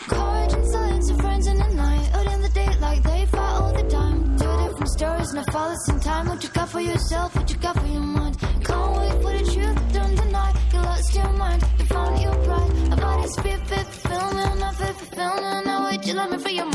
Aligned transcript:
Courage 0.09 0.53
and 0.55 0.67
silence 0.73 1.11
of 1.13 1.17
friends 1.21 1.47
in 1.47 1.59
the 1.59 1.69
night 1.75 2.11
Out 2.17 2.27
in 2.27 2.43
the 2.43 2.49
daylight, 2.49 3.03
they 3.05 3.27
fight 3.27 3.55
all 3.61 3.73
the 3.73 3.85
time. 3.89 4.37
Two 4.37 4.55
different 4.63 4.91
stories, 4.99 5.33
no 5.33 5.45
fallacy 5.53 5.93
in 5.93 6.01
time. 6.01 6.27
What 6.27 6.43
you 6.43 6.49
got 6.49 6.69
for 6.69 6.81
yourself, 6.81 7.37
what 7.37 7.49
you 7.49 7.57
got 7.57 7.79
for 7.79 7.87
your 7.87 8.09
mind. 8.19 8.37
Can't 8.65 8.97
wait 8.99 9.15
for 9.23 9.33
the 9.39 9.45
truth, 9.53 9.79
don't 9.93 10.17
deny 10.17 10.53
You 10.73 10.81
lost 10.81 11.15
your 11.15 11.33
mind, 11.43 11.63
you 11.79 11.85
found 11.85 12.21
your 12.21 12.35
pride. 12.47 12.73
A 12.95 12.97
body's 12.97 13.37
fit, 13.43 13.61
fit, 13.69 13.87
fulfillment 13.87 14.59
Not 14.59 14.75
fit, 14.75 14.97
fulfillment, 14.97 15.67
now 15.67 15.85
wait, 15.87 16.05
you 16.05 16.15
love 16.15 16.31
me 16.33 16.39
for 16.39 16.51
your 16.51 16.65
mind 16.65 16.72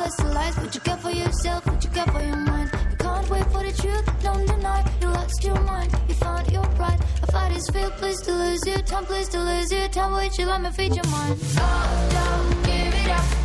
stories, 0.00 0.16
the 0.16 0.34
lies 0.34 0.56
What 0.56 0.74
you 0.74 0.80
got 0.80 1.00
for 1.00 1.10
yourself, 1.10 1.66
what 1.66 1.84
you 1.84 1.90
got 1.90 2.10
for 2.10 2.22
your 2.22 2.36
mind? 2.36 2.70
You 2.90 2.96
can't 2.96 3.30
wait 3.30 3.44
for 3.44 3.62
the 3.64 3.72
truth, 3.72 4.22
don't 4.22 4.46
deny 4.46 4.84
You 5.00 5.08
lost 5.08 5.44
your 5.44 5.60
mind, 5.60 5.92
you 6.08 6.14
found 6.14 6.50
your 6.50 6.64
pride 6.76 7.00
A 7.22 7.32
fight 7.32 7.56
is 7.56 7.68
feel, 7.70 7.90
please 7.90 8.20
to 8.22 8.32
lose 8.32 8.66
your 8.66 8.82
time. 8.82 9.04
Please 9.04 9.28
to 9.28 9.40
lose 9.40 9.72
your 9.72 9.88
time, 9.88 10.12
wait, 10.12 10.38
you 10.38 10.46
let 10.46 10.62
me 10.62 10.70
feed 10.70 10.94
your 10.94 11.06
mind. 11.06 11.38
Oh, 11.58 12.08
don't 12.12 12.64
give 12.64 12.94
it 12.94 13.10
up 13.10 13.39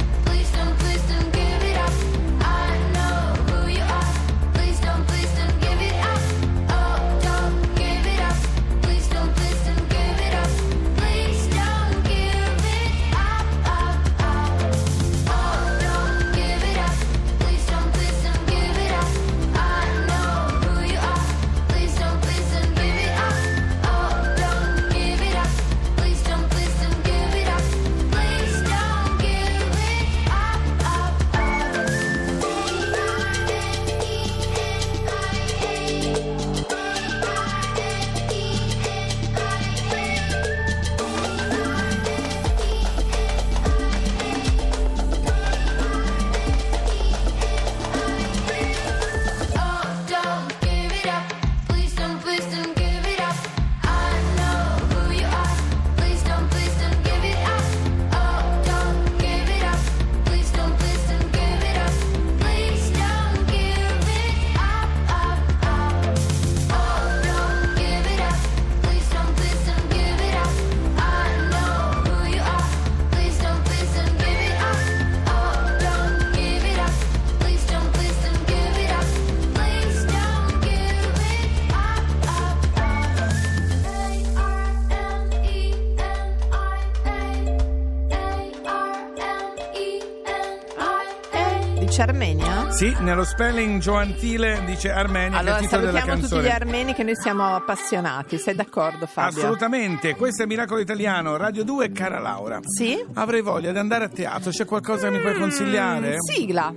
Sì, 92.75 92.93
nello 92.99 93.23
spelling 93.23 93.80
giovantile 93.80 94.61
dice 94.65 94.91
Armenia, 94.91 95.37
Allora 95.37 95.53
che 95.55 95.59
è 95.59 95.63
il 95.63 95.69
titolo 95.69 95.86
della 95.86 95.99
salutiamo 95.99 96.21
tutti 96.27 96.36
canzone. 96.36 96.43
gli 96.43 96.61
armeni 96.61 96.93
che 96.93 97.03
noi 97.03 97.15
siamo 97.15 97.55
appassionati. 97.55 98.37
Sei 98.37 98.53
d'accordo 98.53 99.05
Fabio? 99.05 99.39
Assolutamente, 99.43 100.13
questo 100.15 100.43
è 100.43 100.45
Miracolo 100.45 100.81
Italiano, 100.81 101.37
Radio 101.37 101.63
2, 101.63 101.91
cara 101.93 102.19
Laura. 102.19 102.59
Sì? 102.63 103.02
Avrei 103.13 103.41
voglia 103.41 103.71
di 103.71 103.77
andare 103.77 104.03
a 104.05 104.09
teatro, 104.09 104.52
c'è 104.52 104.65
qualcosa 104.65 105.08
che 105.09 105.15
mi 105.15 105.21
puoi 105.21 105.39
consigliare? 105.39 106.15
Mm, 106.15 106.19
sigla. 106.19 106.73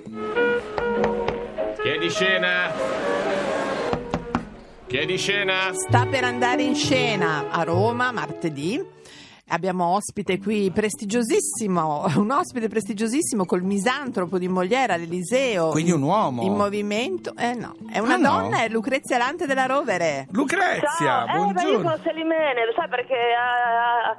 Chiedi 1.83 2.11
scena. 2.11 2.71
Chiedi 4.87 5.19
scena. 5.19 5.73
Sta 5.73 6.07
per 6.07 6.23
andare 6.23 6.63
in 6.63 6.77
scena 6.77 7.47
a 7.51 7.63
Roma 7.65 8.13
martedì. 8.13 8.81
Abbiamo 9.51 9.87
ospite 9.95 10.39
qui 10.39 10.71
prestigiosissimo, 10.71 12.05
un 12.17 12.31
ospite 12.31 12.69
prestigiosissimo 12.69 13.47
col 13.47 13.63
misantropo 13.63 14.39
di 14.39 14.47
Molière 14.49 14.93
all'Eliseo. 14.93 15.71
Quindi 15.71 15.91
un 15.91 16.03
uomo. 16.03 16.43
In 16.43 16.53
movimento. 16.55 17.33
Eh 17.37 17.55
no, 17.55 17.75
è 17.91 17.99
una 17.99 18.15
Ah, 18.15 18.17
no? 18.19 18.29
donna, 18.41 18.63
è 18.63 18.69
Lucrezia 18.69 19.17
Lante 19.17 19.47
della 19.47 19.65
Rovere. 19.67 20.27
Lucrezia, 20.33 21.25
Ciao, 21.25 21.25
eh, 21.25 21.33
beh, 21.33 21.39
io 21.39 21.53
buongiorno. 21.53 21.91
sono 21.91 22.03
Selimene, 22.03 22.67
lo 22.67 22.73
sai 22.77 22.89
perché 22.89 23.15
ah, 23.15 24.11
ah, 24.11 24.17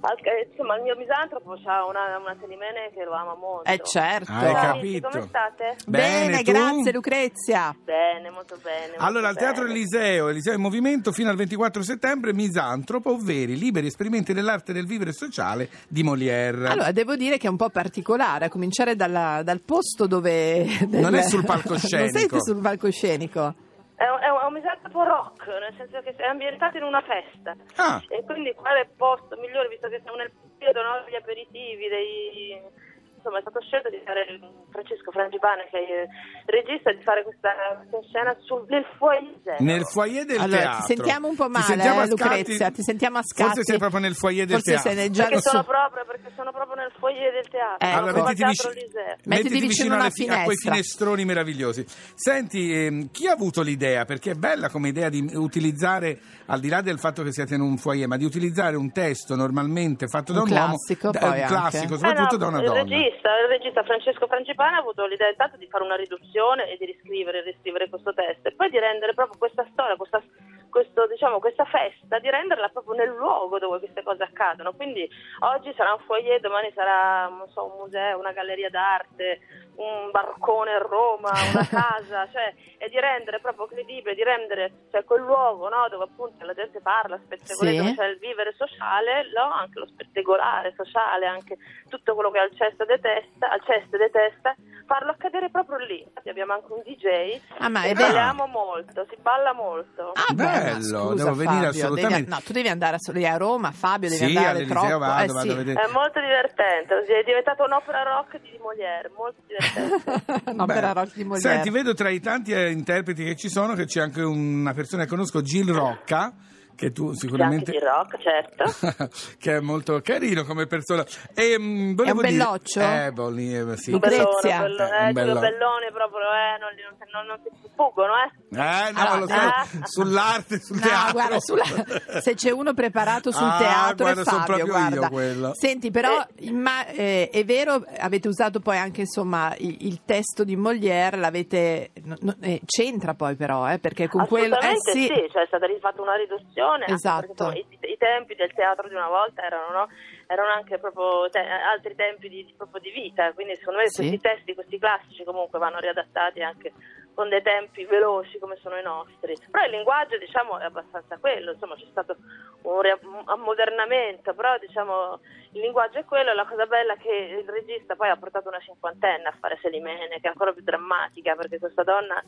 ah, 0.00 0.14
eh, 0.22 0.48
insomma 0.50 0.76
il 0.76 0.82
mio 0.82 0.96
misantropo 0.96 1.52
ha 1.52 1.84
una, 1.86 2.16
una 2.18 2.36
Selimene 2.40 2.90
che 2.94 3.04
lo 3.04 3.12
ama 3.12 3.34
molto. 3.34 3.70
Eh 3.70 3.80
certo. 3.84 4.32
Hai 4.32 4.52
Ciao, 4.54 4.72
capito. 4.72 5.08
come 5.10 5.22
state? 5.28 5.76
Bene, 5.86 6.42
tu? 6.42 6.50
grazie 6.52 6.92
Lucrezia. 6.92 7.76
Bene, 7.84 8.30
molto 8.30 8.56
bene. 8.62 8.88
molto 8.96 9.04
Allora, 9.04 9.28
al 9.28 9.36
Teatro 9.36 9.64
bene. 9.64 9.74
Eliseo, 9.74 10.28
Eliseo 10.28 10.54
in 10.54 10.60
movimento 10.62 11.12
fino 11.12 11.28
al 11.28 11.36
24 11.36 11.82
settembre, 11.82 12.32
Misantropo, 12.32 13.12
ovvero 13.12 13.52
i 13.52 13.58
liberi 13.58 13.86
esperimenti 13.88 14.32
dell'arte 14.32 14.69
del 14.72 14.86
vivere 14.86 15.12
sociale 15.12 15.68
di 15.88 16.02
Molière. 16.02 16.68
Allora, 16.68 16.92
devo 16.92 17.16
dire 17.16 17.38
che 17.38 17.46
è 17.46 17.50
un 17.50 17.56
po' 17.56 17.70
particolare, 17.70 18.46
a 18.46 18.48
cominciare 18.48 18.96
dalla- 18.96 19.42
dal 19.42 19.60
posto 19.60 20.06
dove... 20.06 20.64
Non 20.88 21.14
è 21.14 21.22
sul 21.22 21.44
palcoscenico. 21.44 22.10
Non 22.20 22.28
sei 22.30 22.40
sul 22.40 22.60
palcoscenico. 22.60 23.54
È 23.94 24.08
un, 24.08 24.18
è 24.20 24.28
un- 24.28 24.40
è 24.40 24.46
un 24.46 24.52
misantropo 24.54 25.02
rock, 25.04 25.46
nel 25.46 25.74
senso 25.76 26.00
che 26.00 26.14
è 26.16 26.26
ambientato 26.26 26.78
in 26.78 26.84
una 26.84 27.02
festa. 27.02 27.54
Ah. 27.76 28.02
E 28.08 28.24
quindi 28.24 28.52
quale 28.54 28.88
posto 28.96 29.36
migliore, 29.36 29.68
visto 29.68 29.88
che 29.88 30.00
siamo 30.02 30.16
nel 30.16 30.30
periodo 30.58 30.80
no, 30.82 31.04
degli 31.04 31.16
aperitivi, 31.16 31.88
dei... 31.88 32.88
Insomma, 33.20 33.36
è 33.36 33.44
stato 33.44 33.60
scelto 33.60 33.90
di 33.92 34.00
fare 34.02 34.24
Francesco 34.72 35.10
Frangipane, 35.12 35.68
che 35.70 35.76
è 35.76 35.84
il 35.84 36.08
regista, 36.48 36.88
di 36.90 37.02
fare 37.04 37.22
questa, 37.22 37.52
questa 37.76 38.00
scena 38.08 38.32
sul, 38.40 38.64
nel 38.72 38.86
foyer. 38.96 39.60
Nel 39.60 39.84
foyer 39.84 40.24
del 40.24 40.40
allora, 40.40 40.60
teatro. 40.60 40.80
ti 40.86 40.94
sentiamo 40.96 41.28
un 41.28 41.36
po' 41.36 41.44
Ti 41.44 41.50
male, 41.52 41.64
sentiamo 41.64 42.00
a 42.00 42.04
eh, 42.04 42.08
Lucrezia, 42.08 42.70
ti 42.70 42.82
sentiamo 42.82 43.18
a 43.18 43.22
scatti. 43.22 43.60
Forse 43.60 43.64
sei 43.64 43.78
proprio 43.78 44.00
nel 44.00 44.14
foyer 44.16 44.46
del 44.46 44.56
Forse 44.56 44.70
teatro. 44.72 44.90
sei 44.90 44.98
nel 44.98 45.10
già 45.12 45.26
sono, 45.36 45.60
so- 45.60 45.68
proprio, 45.68 46.04
perché 46.08 46.32
sono 46.34 46.50
proprio 46.50 46.76
nel 46.80 46.92
foyer 46.98 47.32
del 47.32 47.48
teatro. 47.48 47.86
Ecco. 47.86 47.96
Allora, 47.98 48.12
mettiti, 48.24 48.36
Teatro 48.40 48.68
vici- 48.70 48.80
Eliseo. 48.80 49.16
Mettiti 49.24 49.60
vicino 49.60 50.10
fi- 50.10 50.28
a 50.28 50.42
quei 50.44 50.56
finestroni 50.56 51.24
meravigliosi. 51.26 51.84
Senti, 52.14 52.72
ehm, 52.72 53.10
chi 53.10 53.26
ha 53.26 53.32
avuto 53.32 53.60
l'idea? 53.60 54.06
Perché 54.06 54.30
è 54.30 54.34
bella 54.34 54.70
come 54.70 54.88
idea 54.88 55.10
di 55.10 55.28
utilizzare, 55.34 56.18
al 56.46 56.60
di 56.60 56.68
là 56.68 56.80
del 56.80 56.98
fatto 56.98 57.22
che 57.22 57.32
siete 57.32 57.54
in 57.54 57.60
un 57.60 57.76
foyer, 57.76 58.08
ma 58.08 58.16
di 58.16 58.24
utilizzare 58.24 58.76
un 58.76 58.90
testo 58.92 59.36
normalmente 59.36 60.06
fatto 60.08 60.32
da 60.32 60.40
Un 60.40 60.48
un, 60.48 60.52
classico, 60.54 61.10
uomo, 61.12 61.18
da- 61.18 61.26
un 61.34 61.46
classico, 61.46 61.94
Eh 61.94 61.98
soprattutto 61.98 62.36
no, 62.36 62.38
da 62.38 62.46
una 62.48 62.58
il 62.60 62.64
donna. 62.64 62.80
Regista, 63.10 63.40
il 63.40 63.48
regista 63.48 63.82
Francesco 63.82 64.26
Frangipane 64.26 64.76
ha 64.76 64.80
avuto 64.80 65.06
l'idea 65.06 65.28
intanto 65.28 65.56
di 65.56 65.66
fare 65.66 65.84
una 65.84 65.96
riduzione 65.96 66.70
e 66.70 66.76
di 66.76 66.84
riscrivere 66.84 67.38
e 67.38 67.42
riscrivere 67.42 67.88
questo 67.88 68.14
testo 68.14 68.48
e 68.48 68.52
poi 68.52 68.70
di 68.70 68.78
rendere 68.78 69.14
proprio 69.14 69.38
questa 69.38 69.66
storia, 69.72 69.96
questa 69.96 70.22
questo, 70.70 71.08
diciamo, 71.08 71.40
questa 71.40 71.64
festa, 71.64 72.20
di 72.20 72.30
renderla 72.30 72.68
proprio 72.68 72.94
nel 72.94 73.08
luogo 73.08 73.58
dove 73.58 73.80
queste 73.80 74.04
cose 74.04 74.22
accadono. 74.22 74.72
Quindi 74.72 75.06
oggi 75.40 75.74
sarà 75.76 75.92
un 75.92 75.98
foyer, 76.06 76.38
domani 76.38 76.70
sarà 76.72 77.28
so, 77.48 77.64
un 77.64 77.80
museo, 77.80 78.20
una 78.20 78.30
galleria 78.30 78.70
d'arte, 78.70 79.40
un 79.76 80.10
barcone 80.10 80.72
a 80.74 80.78
Roma, 80.78 81.30
una 81.30 81.66
casa, 81.68 82.28
cioè, 82.30 82.54
e 82.78 82.88
di 82.88 82.98
rendere 83.00 83.40
proprio 83.40 83.66
credibile, 83.66 84.14
di 84.14 84.22
rendere 84.22 84.88
cioè, 84.90 85.04
quel 85.04 85.22
luogo 85.22 85.68
no, 85.68 85.88
dove 85.88 86.04
appunto 86.04 86.44
la 86.44 86.54
gente 86.54 86.80
parla, 86.80 87.18
spettacolare, 87.24 87.76
Sì. 87.76 87.82
dove 87.82 87.94
c'è 87.94 88.04
il 88.06 88.18
vivere 88.18 88.52
sociale, 88.56 89.30
no, 89.34 89.50
anche 89.52 89.78
lo 89.78 89.86
spettacolare 89.86 90.72
sociale, 90.76 91.26
anche 91.26 91.56
tutto 91.88 92.14
quello 92.14 92.30
che 92.30 92.38
al 92.38 92.54
cesto 92.54 92.84
detesta, 92.84 93.50
al 93.50 93.62
cesto 93.64 93.96
detesta, 93.96 94.54
farlo 94.90 95.12
accadere 95.12 95.50
proprio 95.50 95.78
lì. 95.78 96.04
Abbiamo 96.26 96.54
anche 96.54 96.72
un 96.72 96.82
DJ 96.82 97.38
Ah, 97.58 97.68
ma 97.68 97.84
e 97.84 97.90
è 97.90 97.94
balliamo 97.94 98.46
molto, 98.46 99.06
si 99.08 99.16
balla 99.22 99.52
molto. 99.54 100.10
Ah, 100.14 100.32
Bello, 100.34 100.80
scusa, 100.82 101.14
devo 101.14 101.34
venire 101.36 101.66
Fabio, 101.66 101.68
assolutamente. 101.68 102.18
devi- 102.24 102.30
no, 102.30 102.40
tu 102.44 102.52
devi 102.52 102.68
andare 102.68 102.96
a, 102.96 103.12
lì 103.12 103.26
a 103.26 103.36
Roma, 103.36 103.70
Fabio, 103.70 104.08
devi 104.08 104.26
Sì, 104.26 104.36
andare 104.36 104.66
troppo. 104.66 104.98
vado, 104.98 105.22
eh, 105.22 105.26
vado 105.26 105.40
sì. 105.40 105.48
a 105.50 105.54
vedere. 105.54 105.80
È 105.80 105.92
molto 105.92 106.20
divertente, 106.20 106.94
è 107.06 107.22
diventato 107.24 107.62
un'opera 107.62 108.02
rock 108.02 108.40
di 108.40 108.58
Molière, 108.60 109.10
molto 109.16 109.40
divertente. 109.46 110.50
no, 110.52 110.66
per 110.66 110.80
Beh, 110.80 110.92
Rock 110.92 111.14
di 111.14 111.24
Molière. 111.24 111.54
Senti, 111.54 111.70
vedo 111.70 111.94
tra 111.94 112.08
i 112.08 112.18
tanti 112.18 112.50
eh, 112.52 112.70
interpreti 112.70 113.22
che 113.24 113.36
ci 113.36 113.48
sono 113.48 113.74
che 113.74 113.84
c'è 113.84 114.00
anche 114.00 114.22
una 114.22 114.74
persona 114.74 115.04
che 115.04 115.08
conosco, 115.08 115.40
Gil 115.42 115.72
Rocca, 115.72 116.32
che 116.80 116.92
tu 116.92 117.12
sicuramente... 117.12 117.72
di 117.72 117.78
rock, 117.78 118.16
certo. 118.22 119.08
che 119.38 119.56
è 119.56 119.60
molto 119.60 120.00
carino 120.00 120.44
come 120.44 120.66
persona. 120.66 121.04
E, 121.34 121.58
mm, 121.58 121.94
volevo 121.94 122.02
È 122.04 122.10
un 122.10 122.16
dire- 122.16 122.44
belloccio? 122.44 122.80
Eh, 122.80 123.10
bolli, 123.12 123.54
eh, 123.54 123.76
sì. 123.76 123.90
Lucrezia. 123.90 124.60
Bellone, 124.62 124.76
bello- 124.76 124.80
Eh, 124.80 125.02
un 125.02 125.08
eh, 125.08 125.12
bello- 125.12 125.40
bellone 125.40 125.90
proprio, 125.92 126.20
eh, 126.32 126.58
non, 126.58 126.70
non, 127.12 127.26
non 127.26 127.38
si 127.42 127.50
fuggono, 127.76 128.12
eh. 128.14 128.30
Eh, 128.58 128.92
no, 128.92 128.98
Allora, 129.00 129.16
lo 129.18 129.26
sai, 129.26 129.46
ah. 129.46 129.66
sull'arte, 129.84 130.58
sul 130.60 130.76
No, 130.76 130.82
teatro. 130.82 131.12
guarda, 131.12 131.40
sulla- 131.40 131.64
se 132.22 132.34
c'è 132.34 132.50
uno 132.50 132.72
preparato 132.72 133.30
sul 133.30 133.46
Ah, 133.46 133.58
teatro 133.58 134.04
guarda, 134.06 134.20
è 134.22 134.24
sono 134.24 134.38
Fabio, 134.44 134.54
proprio 134.64 134.64
io 134.64 134.88
guarda. 134.88 135.08
quello. 135.10 135.52
Senti, 135.54 135.90
però 135.90 136.26
imma- 136.38 136.86
eh, 136.86 137.28
è 137.30 137.44
vero, 137.44 137.84
avete 137.98 138.26
usato 138.28 138.60
poi 138.60 138.78
anche 138.78 139.02
insomma 139.02 139.54
il, 139.58 139.76
il 139.86 140.00
testo 140.06 140.44
di 140.44 140.56
Molière, 140.56 141.18
l'avete 141.18 141.90
no, 142.04 142.16
no, 142.20 142.34
eh, 142.40 142.62
c'entra 142.64 143.12
poi 143.12 143.34
però, 143.36 143.70
eh, 143.70 143.78
perché 143.78 144.08
con 144.08 144.26
quello 144.26 144.54
eh, 144.58 144.66
Assolutamente 144.66 144.92
sì. 144.92 145.02
sì, 145.06 145.28
cioè 145.30 145.42
è 145.42 145.46
stata 145.46 145.66
rifatta 145.66 146.00
una 146.00 146.14
riduzione. 146.16 146.68
Anche 146.72 146.92
Esatto. 146.94 147.50
i, 147.52 147.64
i 147.80 147.96
tempi 147.98 148.34
del 148.34 148.52
teatro 148.54 148.88
di 148.88 148.94
una 148.94 149.08
volta 149.08 149.42
erano, 149.44 149.70
no? 149.72 149.88
erano 150.26 150.50
anche 150.52 150.78
proprio 150.78 151.28
te- 151.30 151.38
altri 151.40 151.94
tempi 151.94 152.28
di, 152.28 152.44
di- 152.44 152.54
proprio 152.56 152.80
di 152.80 152.90
vita, 152.90 153.32
quindi 153.32 153.56
secondo 153.56 153.80
me 153.80 153.88
Sì. 153.88 153.96
questi 154.06 154.20
testi, 154.20 154.54
questi 154.54 154.78
classici 154.78 155.24
comunque 155.24 155.58
vanno 155.58 155.78
riadattati 155.78 156.42
anche 156.42 156.72
con 157.20 157.28
dei 157.28 157.42
tempi 157.42 157.84
veloci 157.84 158.38
come 158.38 158.56
sono 158.62 158.78
i 158.78 158.82
nostri. 158.82 159.36
Però 159.50 159.62
il 159.62 159.72
linguaggio 159.72 160.16
diciamo 160.16 160.58
è 160.58 160.64
abbastanza 160.64 161.18
quello, 161.18 161.52
insomma 161.52 161.74
c'è 161.74 161.84
stato 161.90 162.16
un, 162.62 162.82
ammodernamento, 163.26 164.32
però 164.32 164.56
diciamo 164.56 165.20
il 165.52 165.60
linguaggio 165.60 165.98
è 165.98 166.06
quello, 166.06 166.32
la 166.32 166.46
cosa 166.46 166.64
bella 166.64 166.94
è 166.94 166.96
che 166.96 167.12
il 167.42 167.46
regista 167.46 167.94
poi 167.94 168.08
ha 168.08 168.16
portato 168.16 168.48
una 168.48 168.58
cinquantenne 168.60 169.24
a 169.24 169.36
fare 169.38 169.58
Selimene, 169.60 170.18
che 170.18 170.28
è 170.28 170.28
ancora 170.28 170.54
più 170.54 170.62
drammatica 170.62 171.34
perché 171.34 171.58
questa 171.58 171.82
donna 171.82 172.24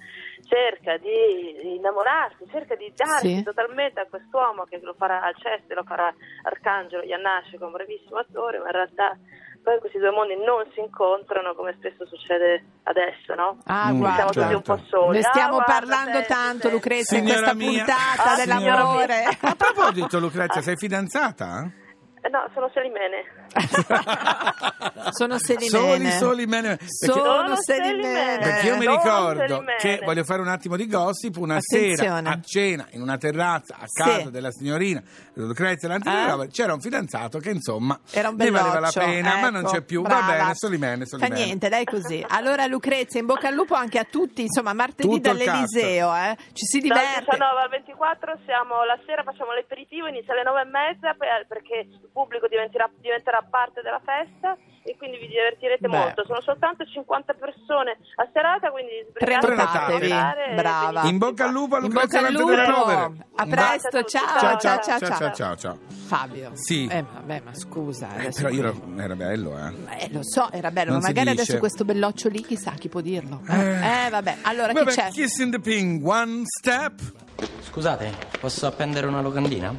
cerca 0.47 0.99
di, 0.99 1.75
innamorarsi, 1.75 2.47
cerca 2.51 2.75
di 2.75 2.93
darsi 2.95 3.37
Sì. 3.37 3.43
totalmente 3.43 4.01
a 4.01 4.07
quest'uomo 4.07 4.65
che 4.65 4.79
lo 4.83 4.93
farà 4.93 5.23
al 5.23 5.37
cesto, 5.39 5.73
lo 5.73 5.85
farà 5.85 6.13
Arcangelo 6.43 7.03
Iannasci, 7.03 7.57
che 7.57 7.63
è 7.63 7.65
un 7.65 7.73
bravissimo 7.73 8.19
attore, 8.19 8.59
ma 8.59 8.67
in 8.67 8.73
realtà 8.73 9.17
poi 9.63 9.79
questi 9.79 9.99
due 9.99 10.11
mondi 10.11 10.35
non 10.37 10.65
si 10.75 10.81
incontrano 10.81 11.55
come 11.55 11.75
spesso 11.79 12.05
succede 12.07 12.65
adesso, 12.85 13.35
no? 13.35 13.59
Ah, 13.67 13.85
Mm, 13.85 13.87
Siamo 13.87 13.99
guarda. 13.99 14.25
tutti 14.27 14.55
un 14.55 14.63
po' 14.63 14.77
certo. 14.79 14.97
soli. 14.97 15.17
Ne 15.19 15.23
stiamo 15.23 15.57
Ah, 15.59 15.65
guarda, 15.65 15.73
parlando 15.73 16.13
senti, 16.19 16.29
tanto. 16.29 16.69
Lucrezia, 16.71 17.19
in 17.19 17.25
questa 17.25 17.55
mia. 17.55 17.85
puntata 17.85 18.33
Ah, 18.33 18.37
dell'amore. 18.37 19.25
A 19.41 19.55
proposito, 19.55 20.19
Lucrezia, 20.19 20.61
sei 20.63 20.77
fidanzata? 20.77 21.71
Eh, 22.25 22.29
no, 22.29 22.49
sono 22.55 22.71
Selimene. 22.73 23.25
Sono 25.11 25.39
Selimene. 25.39 26.11
soli, 26.13 26.47
mene. 26.47 26.77
Perché- 26.79 26.87
Sono 26.89 27.25
Sono 27.25 27.57
Selimene. 27.57 28.39
Perché 28.39 28.67
io 28.67 28.77
mi 28.77 28.87
ricordo 28.87 29.41
Selimene. 29.41 29.77
che 29.79 30.01
voglio 30.05 30.25
fare 30.25 30.41
un 30.41 30.49
attimo 30.49 30.77
di 30.77 30.87
gossip 30.87 31.37
una 31.37 31.57
Attenzione. 31.57 31.97
sera 31.97 32.31
a 32.31 32.41
cena 32.41 32.87
in 32.91 33.03
una 33.03 33.17
terrazza 33.17 33.75
a 33.75 33.87
casa 33.93 34.23
Sì. 34.25 34.31
della 34.31 34.51
signorina 34.53 35.03
Lucrezia 35.35 35.89
Lantinova 35.89 36.45
Eh? 36.45 36.49
c'era 36.49 36.73
un 36.75 36.81
fidanzato 36.81 37.39
che 37.39 37.51
insomma 37.51 37.99
Era 38.13 38.29
un 38.29 38.37
ne 38.37 38.51
valeva 38.51 38.79
la 38.81 38.91
pena 38.93 39.37
ma 39.41 39.51
non 39.51 39.63
ecco, 39.63 39.71
c'è 39.73 39.83
più 39.83 40.03
brava. 40.03 40.21
va 40.21 40.33
bene 40.33 40.55
Solimene 40.55 41.01
Fa 41.05 41.17
Solimene 41.17 41.45
niente, 41.45 41.69
dai 41.69 41.85
così. 41.85 42.25
Allora 42.33 42.67
Lucrezia, 42.67 43.19
in 43.21 43.27
bocca 43.27 43.49
al 43.49 43.55
lupo 43.55 43.75
anche 43.75 43.99
a 43.99 44.05
tutti, 44.05 44.43
insomma, 44.43 44.73
martedì 44.73 45.09
Tutto 45.09 45.21
dall'Eliseo, 45.33 46.15
eh. 46.15 46.37
Ci 46.53 46.65
si 46.67 46.79
Dal 46.81 46.89
diverte. 46.99 47.25
19 47.31 47.61
al 47.63 47.69
24 47.69 48.39
siamo 48.47 48.85
la 48.85 48.99
sera, 49.07 49.23
facciamo 49.23 49.53
l'aperitivo, 49.53 50.07
inizia 50.07 50.33
alle 50.33 50.43
9 50.45 50.61
e 50.61 50.65
mezza 50.65 51.15
per- 51.15 51.47
perché 51.49 51.87
pubblico 52.13 52.47
diventerà, 52.49 52.89
diventerà 53.01 53.45
parte 53.49 53.81
della 53.83 54.01
festa 54.05 54.57
e 54.85 54.97
quindi 54.97 55.17
vi 55.19 55.29
divertirete 55.29 55.87
Beh. 55.89 55.97
molto. 55.97 56.25
Sono 56.27 56.41
soltanto 56.43 56.85
50 56.85 57.35
persone 57.35 57.97
a 58.17 58.29
serata, 58.33 58.71
quindi 58.71 58.93
Prenotatevi. 59.13 60.09
Brava. 60.57 61.03
in 61.05 61.19
bocca 61.19 61.45
al 61.47 61.53
lupo 61.53 61.77
a 61.77 61.79
In 61.79 61.85
Lucrezia 61.85 62.21
bocca 62.31 62.63
al. 62.63 62.67
Rovere. 62.67 63.27
A 63.37 63.47
presto, 63.47 64.03
ciao, 64.05 64.39
ciao 64.39 64.59
ciao, 64.59 64.79
ciao 64.81 64.99
ciao, 64.99 65.17
ciao 65.17 65.33
ciao 65.35 65.57
ciao 65.57 65.79
Fabio. 66.07 66.51
Sì. 66.55 66.87
Eh, 66.91 67.03
vabbè, 67.03 67.41
ma 67.45 67.55
scusa. 67.55 68.09
Eh, 68.17 68.21
adesso 68.21 68.43
però 68.43 68.55
io 68.55 68.73
qui- 68.73 68.93
ero- 68.95 69.03
era 69.03 69.15
bello 69.17 69.57
eh 69.59 70.05
Eh, 70.05 70.09
lo 70.13 70.21
so, 70.23 70.51
era 70.53 70.71
bello, 70.71 70.91
Non 70.93 71.01
ma 71.01 71.07
magari 71.07 71.31
adesso 71.31 71.59
questo 71.59 71.85
belloccio 71.85 72.29
lì, 72.29 72.43
chissà 72.43 72.73
chi 72.73 72.89
può 72.89 73.01
dirlo. 73.01 73.41
Eh, 73.49 73.55
Eh. 73.57 74.07
Eh, 74.07 74.11
vabbè, 74.11 74.37
allora 74.43 74.73
Vabbè, 74.73 74.91
chi 74.91 74.97
c'è? 74.97 75.09
Kiss 75.11 75.39
in 75.39 75.51
the 75.53 75.61
Ping 75.61 76.05
One 76.07 76.43
Step 76.45 76.93
Scusate, 77.63 78.13
posso 78.41 78.67
appendere 78.67 79.07
una 79.07 79.21
locandina? 79.21 79.75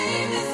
Amen. 0.00 0.49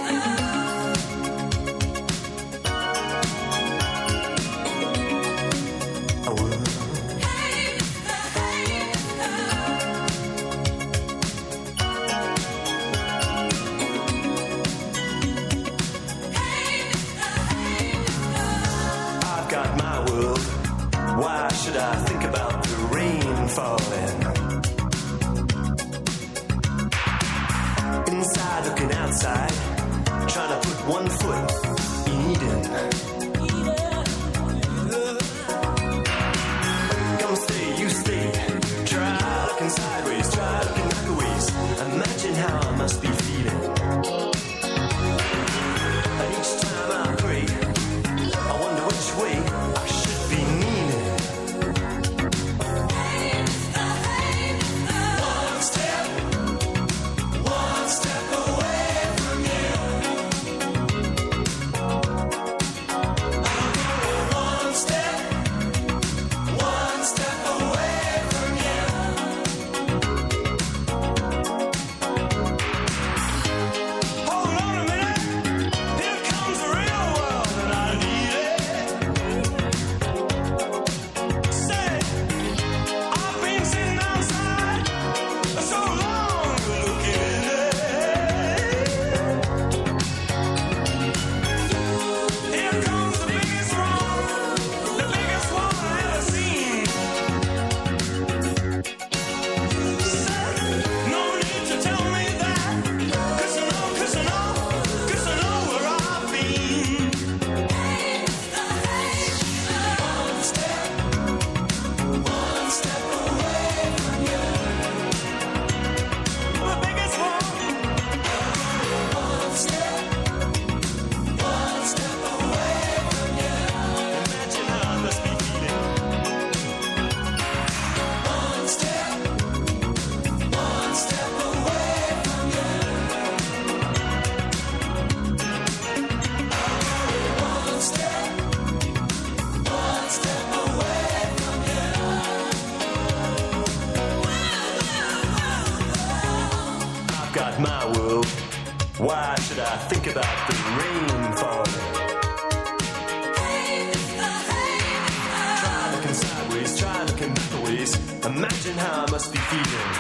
I 158.99 159.11
must 159.11 159.31
be 159.33 159.39
feeling. 159.39 159.93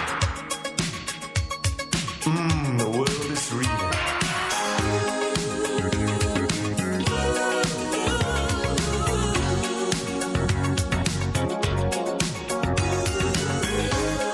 Mmm, 2.24 2.78
the 2.78 2.88
world 2.88 3.30
is 3.30 3.52
reading. 3.52 4.96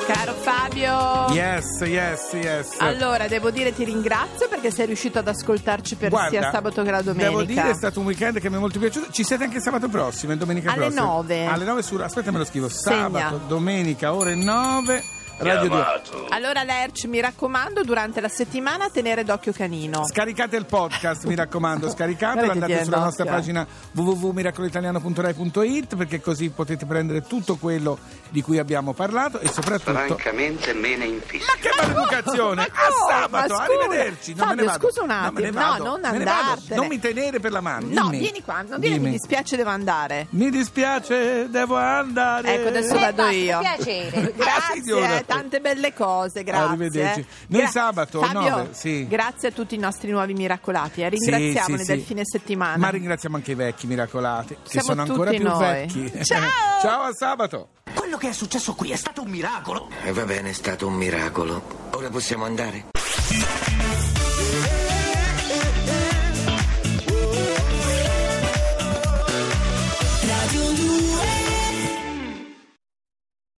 Caro 0.06 0.32
Fabio. 0.34 1.32
Yes, 1.32 1.80
yes, 1.84 2.32
yes. 2.32 2.76
Allora, 2.78 3.26
devo 3.28 3.50
dire 3.50 3.72
ti 3.72 3.84
ringrazio 3.84 4.48
perché 4.62 4.70
sei 4.76 4.86
riuscito 4.86 5.18
ad 5.18 5.26
ascoltarci 5.26 5.96
per 5.96 6.10
Guarda, 6.10 6.28
sia 6.30 6.50
sabato 6.52 6.82
che 6.84 6.90
la 6.92 7.02
domenica. 7.02 7.30
Devo 7.30 7.42
dire 7.42 7.70
è 7.70 7.74
stato 7.74 7.98
un 7.98 8.06
weekend 8.06 8.38
che 8.38 8.48
mi 8.48 8.56
è 8.56 8.58
molto 8.58 8.78
piaciuto. 8.78 9.10
Ci 9.10 9.24
siete 9.24 9.42
anche 9.42 9.60
sabato 9.60 9.88
prossimo 9.88 10.32
e 10.32 10.36
domenica 10.36 10.70
Alle 10.70 10.86
prossima. 10.86 11.04
9. 11.04 11.46
Alle 11.46 11.64
9 11.64 11.82
su 11.82 11.96
aspetta 11.96 12.30
me 12.30 12.38
lo 12.38 12.44
scrivo. 12.44 12.68
Segna. 12.68 13.00
Sabato, 13.00 13.40
domenica, 13.48 14.14
ore 14.14 14.36
9. 14.36 15.02
Radio 15.42 15.68
2. 15.68 16.02
Allora, 16.30 16.62
Lerch, 16.62 17.04
mi 17.06 17.20
raccomando, 17.20 17.82
durante 17.82 18.20
la 18.20 18.28
settimana 18.28 18.88
tenere 18.90 19.24
d'occhio 19.24 19.52
canino. 19.52 20.06
Scaricate 20.06 20.56
il 20.56 20.66
podcast, 20.66 21.24
mi 21.24 21.34
raccomando, 21.34 21.90
scaricatelo, 21.90 22.52
andate 22.52 22.84
sulla 22.84 22.98
nostra 22.98 23.24
pagina 23.24 23.66
www.miracolitaliano.rai.it 23.92 25.96
perché 25.96 26.20
così 26.20 26.50
potete 26.50 26.86
prendere 26.86 27.22
tutto 27.22 27.56
quello 27.56 27.98
di 28.30 28.40
cui 28.42 28.58
abbiamo 28.58 28.92
parlato 28.92 29.38
e 29.40 29.48
soprattutto 29.48 29.92
Francamente 29.92 30.72
me 30.74 30.96
ne 30.96 31.04
infischio. 31.06 31.46
Ma 31.46 31.54
che 31.60 31.70
maleducazione! 31.92 32.54
Ma 32.54 32.62
A 32.64 33.20
sabato, 33.20 33.54
Ma 33.54 33.64
scusa. 33.64 33.80
arrivederci! 33.80 34.34
Non 34.34 34.48
me 34.48 34.54
ne 34.54 34.62
Fabio, 34.62 34.72
vado. 34.72 34.86
scusa 34.86 35.02
un 35.02 35.08
No, 35.08 35.14
attimo. 35.26 35.46
No, 35.50 35.52
vado. 35.52 35.84
non 35.84 36.04
andartene. 36.04 36.76
Non 36.76 36.86
mi 36.86 36.98
tenere 36.98 37.40
per 37.40 37.52
la 37.52 37.60
mano. 37.60 37.86
No, 37.88 38.02
dimmi. 38.08 38.18
vieni 38.18 38.42
qua, 38.42 38.62
non 38.66 38.80
vieni, 38.80 38.96
Dimmi. 38.96 39.10
mi 39.10 39.16
dispiace, 39.16 39.56
devo 39.56 39.70
andare. 39.70 40.26
Mi 40.30 40.50
dispiace, 40.50 41.48
devo 41.50 41.76
andare. 41.76 42.54
Ecco, 42.54 42.68
adesso 42.68 42.98
vado 42.98 43.26
io. 43.28 43.58
piacere. 43.58 44.34
Ah, 44.52 44.72
signora. 44.74 45.06
Grazie, 45.06 45.24
tante 45.34 45.60
belle 45.60 45.92
cose, 45.92 46.42
grazie. 46.44 46.66
Arrivederci. 46.66 47.26
Noi 47.48 47.66
sabato, 47.68 48.22
Fabio, 48.22 48.48
nove, 48.48 48.68
sì. 48.72 49.06
grazie 49.08 49.48
a 49.48 49.50
tutti 49.52 49.74
i 49.74 49.78
nostri 49.78 50.10
nuovi 50.10 50.34
miracolati. 50.34 51.02
eh, 51.02 51.08
Ringraziamoli 51.08 51.78
Sì, 51.78 51.84
sì, 51.84 51.90
del 51.90 51.98
sì. 52.00 52.04
fine 52.06 52.22
settimana. 52.24 52.76
Ma 52.76 52.88
ringraziamo 52.90 53.36
anche 53.36 53.52
i 53.52 53.54
vecchi 53.54 53.86
miracolati, 53.86 54.54
che 54.62 54.68
Siamo 54.70 54.86
sono 54.88 55.02
ancora 55.02 55.30
più 55.30 55.42
noi. 55.42 55.58
vecchi. 55.58 56.24
Ciao! 56.24 56.40
Ciao 56.80 57.02
a 57.02 57.12
sabato! 57.12 57.68
Quello 57.94 58.16
che 58.16 58.28
è 58.30 58.32
successo 58.32 58.74
qui 58.74 58.90
è 58.90 58.96
stato 58.96 59.22
un 59.22 59.28
miracolo. 59.30 59.88
E 60.04 60.12
va 60.12 60.24
bene, 60.24 60.50
è 60.50 60.52
stato 60.52 60.86
un 60.86 60.94
miracolo. 60.94 61.62
Ora 61.92 62.08
possiamo 62.08 62.44
andare? 62.44 62.86